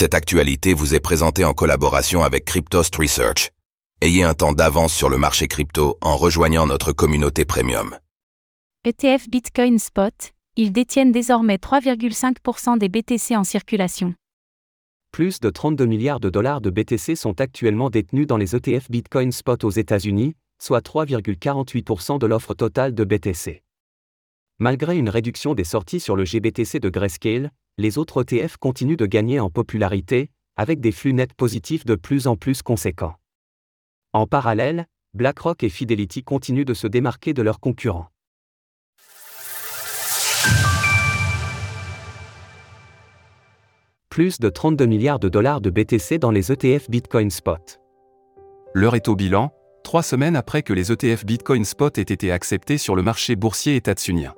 Cette 0.00 0.14
actualité 0.14 0.74
vous 0.74 0.94
est 0.94 1.00
présentée 1.00 1.44
en 1.44 1.54
collaboration 1.54 2.22
avec 2.22 2.44
Cryptost 2.44 2.94
Research. 2.94 3.50
Ayez 4.00 4.22
un 4.22 4.32
temps 4.32 4.52
d'avance 4.52 4.94
sur 4.94 5.08
le 5.08 5.18
marché 5.18 5.48
crypto 5.48 5.98
en 6.00 6.16
rejoignant 6.16 6.68
notre 6.68 6.92
communauté 6.92 7.44
premium. 7.44 7.98
ETF 8.84 9.28
Bitcoin 9.28 9.80
Spot, 9.80 10.14
ils 10.54 10.70
détiennent 10.70 11.10
désormais 11.10 11.56
3,5% 11.56 12.78
des 12.78 12.88
BTC 12.88 13.34
en 13.34 13.42
circulation. 13.42 14.14
Plus 15.10 15.40
de 15.40 15.50
32 15.50 15.86
milliards 15.86 16.20
de 16.20 16.30
dollars 16.30 16.60
de 16.60 16.70
BTC 16.70 17.16
sont 17.16 17.40
actuellement 17.40 17.90
détenus 17.90 18.28
dans 18.28 18.36
les 18.36 18.54
ETF 18.54 18.88
Bitcoin 18.92 19.32
Spot 19.32 19.64
aux 19.64 19.70
États-Unis, 19.70 20.36
soit 20.62 20.86
3,48% 20.86 22.20
de 22.20 22.26
l'offre 22.28 22.54
totale 22.54 22.94
de 22.94 23.02
BTC. 23.02 23.64
Malgré 24.60 24.96
une 24.96 25.08
réduction 25.08 25.54
des 25.54 25.64
sorties 25.64 25.98
sur 25.98 26.14
le 26.14 26.24
GBTC 26.24 26.78
de 26.78 26.88
Grayscale, 26.88 27.50
les 27.78 27.96
autres 27.96 28.24
ETF 28.24 28.56
continuent 28.56 28.96
de 28.96 29.06
gagner 29.06 29.38
en 29.38 29.50
popularité, 29.50 30.30
avec 30.56 30.80
des 30.80 30.90
flux 30.90 31.12
nets 31.12 31.32
positifs 31.32 31.84
de 31.84 31.94
plus 31.94 32.26
en 32.26 32.34
plus 32.34 32.60
conséquents. 32.60 33.14
En 34.12 34.26
parallèle, 34.26 34.86
BlackRock 35.14 35.62
et 35.62 35.68
Fidelity 35.68 36.24
continuent 36.24 36.64
de 36.64 36.74
se 36.74 36.88
démarquer 36.88 37.34
de 37.34 37.42
leurs 37.42 37.60
concurrents. 37.60 38.08
Plus 44.10 44.40
de 44.40 44.48
32 44.48 44.86
milliards 44.86 45.20
de 45.20 45.28
dollars 45.28 45.60
de 45.60 45.70
BTC 45.70 46.18
dans 46.18 46.32
les 46.32 46.50
ETF 46.50 46.90
Bitcoin 46.90 47.30
Spot. 47.30 47.80
L'heure 48.74 48.96
est 48.96 49.06
au 49.06 49.14
bilan, 49.14 49.52
trois 49.84 50.02
semaines 50.02 50.34
après 50.34 50.64
que 50.64 50.72
les 50.72 50.90
ETF 50.90 51.24
Bitcoin 51.24 51.64
Spot 51.64 51.96
aient 51.96 52.02
été 52.02 52.32
acceptés 52.32 52.78
sur 52.78 52.96
le 52.96 53.02
marché 53.02 53.36
boursier 53.36 53.76
états-unien. 53.76 54.34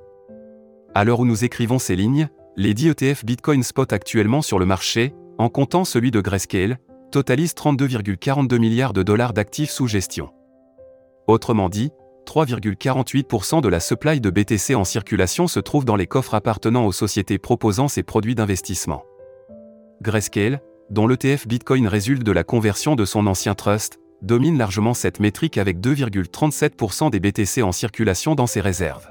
À 0.95 1.04
l'heure 1.04 1.20
où 1.20 1.24
nous 1.24 1.45
écrivons 1.45 1.78
ces 1.78 1.96
lignes, 1.96 2.28
les 2.60 2.74
10 2.74 2.88
ETF 2.88 3.24
Bitcoin 3.24 3.62
Spot 3.62 3.91
actuellement 3.91 4.42
sur 4.42 4.59
le 4.59 4.66
marché, 4.66 5.14
en 5.38 5.48
comptant 5.48 5.87
celui 5.87 6.10
de 6.10 6.20
Grayscale, 6.20 6.77
totalisent 7.10 7.55
32,42 7.55 8.59
milliards 8.59 8.92
de 8.92 9.02
dollars 9.02 9.32
d'actifs 9.32 9.71
sous 9.71 9.87
gestion. 9.87 10.29
Autrement 11.26 11.71
dit, 11.71 11.90
3,48% 12.26 13.62
de 13.62 13.68
la 13.68 13.80
supply 13.80 14.21
de 14.21 14.29
BTC 14.29 14.74
en 14.74 14.84
circulation 14.84 15.46
se 15.46 15.59
trouve 15.59 15.87
dans 15.87 15.96
les 15.96 16.07
coffres 16.07 16.34
appartenant 16.34 16.84
aux 16.84 16.93
sociétés 16.93 17.38
proposant 17.38 17.88
ces 17.88 18.02
produits 18.02 18.34
d'investissement. 18.34 19.04
Grayscale, 20.02 20.60
dont 20.90 21.06
l'ETF 21.06 21.49
Bitcoin 21.49 21.88
résulte 21.88 22.24
de 22.24 22.32
la 22.32 22.45
conversion 22.45 22.95
de 22.95 23.06
son 23.06 23.27
ancien 23.27 23.54
trust, 23.54 24.01
domine 24.21 24.59
largement 24.59 24.93
cette 24.93 25.18
métrique 25.18 25.56
avec 25.56 25.79
2,37% 25.79 27.09
des 27.09 27.21
BTC 27.21 27.62
en 27.62 27.73
circulation 27.73 28.34
dans 28.34 28.46
ses 28.46 28.60
réserves. 28.60 29.10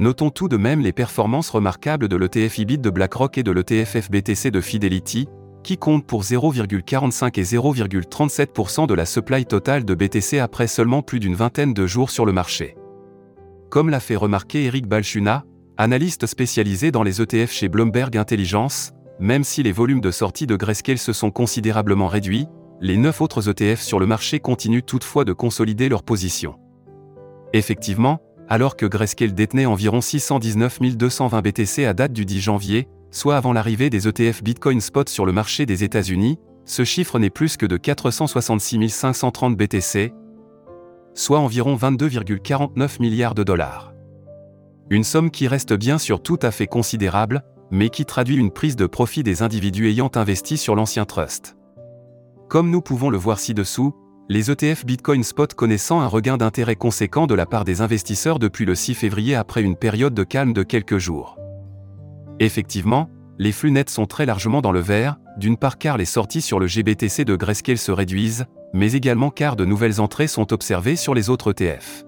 Notons 0.00 0.30
tout 0.30 0.46
de 0.46 0.56
même 0.56 0.80
les 0.80 0.92
performances 0.92 1.50
remarquables 1.50 2.06
de 2.06 2.14
l'ETF 2.14 2.58
IBIT 2.58 2.78
de 2.78 2.88
BlackRock 2.88 3.36
et 3.36 3.42
de 3.42 3.50
l'ETF 3.50 3.96
FBTC 4.00 4.52
de 4.52 4.60
Fidelity, 4.60 5.28
qui 5.64 5.76
comptent 5.76 6.06
pour 6.06 6.22
0,45 6.22 7.40
et 7.40 7.42
0,37% 7.42 8.86
de 8.86 8.94
la 8.94 9.04
supply 9.04 9.44
totale 9.44 9.84
de 9.84 9.96
BTC 9.96 10.38
après 10.38 10.68
seulement 10.68 11.02
plus 11.02 11.18
d'une 11.18 11.34
vingtaine 11.34 11.74
de 11.74 11.84
jours 11.88 12.10
sur 12.10 12.24
le 12.24 12.32
marché. 12.32 12.76
Comme 13.70 13.90
l'a 13.90 13.98
fait 13.98 14.14
remarquer 14.14 14.66
Eric 14.66 14.86
Balchuna, 14.86 15.44
analyste 15.76 16.26
spécialisé 16.26 16.92
dans 16.92 17.02
les 17.02 17.20
ETF 17.20 17.50
chez 17.50 17.68
Bloomberg 17.68 18.16
Intelligence, 18.16 18.92
même 19.18 19.42
si 19.42 19.64
les 19.64 19.72
volumes 19.72 20.00
de 20.00 20.12
sortie 20.12 20.46
de 20.46 20.54
Grayscale 20.54 20.98
se 20.98 21.12
sont 21.12 21.32
considérablement 21.32 22.06
réduits, 22.06 22.46
les 22.80 22.96
9 22.96 23.20
autres 23.20 23.50
ETF 23.50 23.80
sur 23.80 23.98
le 23.98 24.06
marché 24.06 24.38
continuent 24.38 24.84
toutefois 24.86 25.24
de 25.24 25.32
consolider 25.32 25.88
leur 25.88 26.04
position. 26.04 26.54
Effectivement, 27.52 28.20
alors 28.48 28.76
que 28.76 28.86
Grayscale 28.86 29.34
détenait 29.34 29.66
environ 29.66 30.00
619 30.00 30.80
220 30.96 31.42
BTC 31.42 31.84
à 31.84 31.94
date 31.94 32.12
du 32.12 32.24
10 32.24 32.40
janvier, 32.40 32.88
soit 33.10 33.36
avant 33.36 33.52
l'arrivée 33.52 33.90
des 33.90 34.08
ETF 34.08 34.42
Bitcoin 34.42 34.80
Spot 34.80 35.08
sur 35.08 35.26
le 35.26 35.32
marché 35.32 35.66
des 35.66 35.84
États-Unis, 35.84 36.38
ce 36.64 36.84
chiffre 36.84 37.18
n'est 37.18 37.30
plus 37.30 37.56
que 37.56 37.66
de 37.66 37.76
466 37.76 38.88
530 38.88 39.56
BTC, 39.56 40.12
soit 41.14 41.38
environ 41.38 41.76
22,49 41.76 43.00
milliards 43.00 43.34
de 43.34 43.42
dollars. 43.42 43.92
Une 44.90 45.04
somme 45.04 45.30
qui 45.30 45.48
reste 45.48 45.74
bien 45.74 45.98
sûr 45.98 46.22
tout 46.22 46.38
à 46.42 46.50
fait 46.50 46.66
considérable, 46.66 47.42
mais 47.70 47.90
qui 47.90 48.06
traduit 48.06 48.36
une 48.36 48.50
prise 48.50 48.76
de 48.76 48.86
profit 48.86 49.22
des 49.22 49.42
individus 49.42 49.88
ayant 49.88 50.10
investi 50.14 50.56
sur 50.56 50.74
l'ancien 50.74 51.04
trust. 51.04 51.56
Comme 52.48 52.70
nous 52.70 52.80
pouvons 52.80 53.10
le 53.10 53.18
voir 53.18 53.38
ci-dessous, 53.38 53.94
les 54.30 54.50
ETF 54.50 54.84
Bitcoin 54.84 55.24
Spot 55.24 55.54
connaissant 55.54 56.00
un 56.00 56.06
regain 56.06 56.36
d'intérêt 56.36 56.76
conséquent 56.76 57.26
de 57.26 57.34
la 57.34 57.46
part 57.46 57.64
des 57.64 57.80
investisseurs 57.80 58.38
depuis 58.38 58.66
le 58.66 58.74
6 58.74 58.94
février 58.94 59.34
après 59.34 59.62
une 59.62 59.74
période 59.74 60.12
de 60.12 60.22
calme 60.22 60.52
de 60.52 60.62
quelques 60.62 60.98
jours. 60.98 61.38
Effectivement, 62.38 63.08
les 63.38 63.52
flux 63.52 63.70
nets 63.70 63.88
sont 63.88 64.04
très 64.04 64.26
largement 64.26 64.60
dans 64.60 64.70
le 64.70 64.80
vert, 64.80 65.16
d'une 65.38 65.56
part 65.56 65.78
car 65.78 65.96
les 65.96 66.04
sorties 66.04 66.42
sur 66.42 66.58
le 66.58 66.66
GBTC 66.66 67.24
de 67.24 67.36
Grayscale 67.36 67.78
se 67.78 67.90
réduisent, 67.90 68.44
mais 68.74 68.92
également 68.92 69.30
car 69.30 69.56
de 69.56 69.64
nouvelles 69.64 69.98
entrées 69.98 70.28
sont 70.28 70.52
observées 70.52 70.96
sur 70.96 71.14
les 71.14 71.30
autres 71.30 71.54
ETF. 71.58 72.04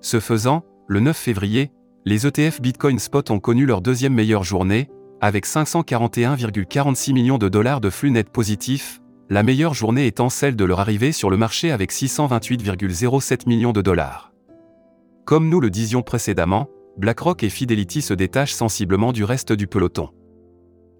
Ce 0.00 0.18
faisant, 0.18 0.64
le 0.88 0.98
9 0.98 1.16
février, 1.16 1.70
les 2.06 2.26
ETF 2.26 2.60
Bitcoin 2.60 2.98
Spot 2.98 3.30
ont 3.30 3.38
connu 3.38 3.66
leur 3.66 3.82
deuxième 3.82 4.14
meilleure 4.14 4.42
journée, 4.42 4.88
avec 5.20 5.46
541,46 5.46 7.12
millions 7.12 7.38
de 7.38 7.48
dollars 7.48 7.80
de 7.80 7.90
flux 7.90 8.10
nets 8.10 8.30
positifs, 8.30 9.00
la 9.30 9.44
meilleure 9.44 9.74
journée 9.74 10.06
étant 10.06 10.28
celle 10.28 10.56
de 10.56 10.64
leur 10.64 10.80
arrivée 10.80 11.12
sur 11.12 11.30
le 11.30 11.36
marché 11.36 11.70
avec 11.70 11.92
628,07 11.92 13.48
millions 13.48 13.72
de 13.72 13.80
dollars. 13.80 14.32
Comme 15.24 15.48
nous 15.48 15.60
le 15.60 15.70
disions 15.70 16.02
précédemment, 16.02 16.68
BlackRock 16.96 17.44
et 17.44 17.48
Fidelity 17.48 18.02
se 18.02 18.12
détachent 18.12 18.52
sensiblement 18.52 19.12
du 19.12 19.22
reste 19.22 19.52
du 19.52 19.68
peloton. 19.68 20.10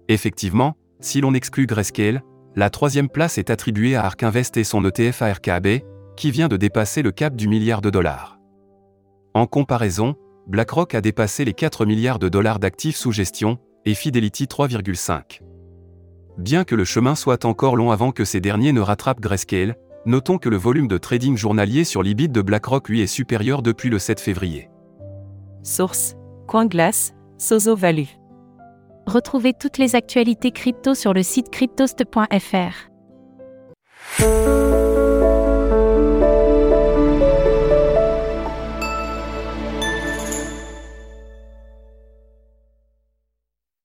Effectivement, 0.07 0.77
si 1.01 1.19
l'on 1.19 1.33
exclut 1.33 1.65
Grayscale, 1.65 2.21
la 2.55 2.69
troisième 2.69 3.09
place 3.09 3.37
est 3.37 3.49
attribuée 3.49 3.97
à 3.97 4.05
Ark 4.05 4.23
Invest 4.23 4.55
et 4.55 4.63
son 4.63 4.85
ETF 4.85 5.21
ARKB, 5.21 5.67
qui 6.15 6.31
vient 6.31 6.47
de 6.47 6.57
dépasser 6.57 7.01
le 7.01 7.11
cap 7.11 7.35
du 7.35 7.49
milliard 7.49 7.81
de 7.81 7.89
dollars. 7.89 8.39
En 9.33 9.45
comparaison, 9.45 10.15
BlackRock 10.47 10.95
a 10.95 11.01
dépassé 11.01 11.43
les 11.43 11.53
4 11.53 11.85
milliards 11.85 12.19
de 12.19 12.29
dollars 12.29 12.59
d'actifs 12.59 12.95
sous 12.95 13.11
gestion, 13.11 13.57
et 13.85 13.93
Fidelity 13.93 14.45
3,5. 14.45 15.41
Bien 16.37 16.63
que 16.63 16.75
le 16.75 16.85
chemin 16.85 17.15
soit 17.15 17.45
encore 17.45 17.75
long 17.75 17.91
avant 17.91 18.11
que 18.11 18.25
ces 18.25 18.39
derniers 18.39 18.71
ne 18.71 18.81
rattrapent 18.81 19.19
Grayscale, 19.19 19.75
notons 20.05 20.37
que 20.37 20.49
le 20.49 20.57
volume 20.57 20.87
de 20.87 20.97
trading 20.97 21.37
journalier 21.37 21.83
sur 21.83 22.03
l'IBIT 22.03 22.29
de 22.29 22.41
BlackRock 22.41 22.89
lui 22.89 23.01
est 23.01 23.07
supérieur 23.07 23.61
depuis 23.61 23.89
le 23.89 23.99
7 23.99 24.19
février. 24.19 24.69
Source 25.63 26.15
CoinGlass, 26.47 27.13
Sozo 27.37 27.75
Value. 27.75 28.09
Retrouvez 29.05 29.53
toutes 29.53 29.77
les 29.77 29.95
actualités 29.95 30.51
crypto 30.51 30.93
sur 30.95 31.13
le 31.13 31.23
site 31.23 31.49
cryptost.fr. 31.49 32.91